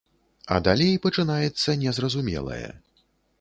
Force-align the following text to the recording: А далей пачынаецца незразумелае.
А 0.53 0.55
далей 0.67 0.95
пачынаецца 1.03 1.75
незразумелае. 1.83 2.67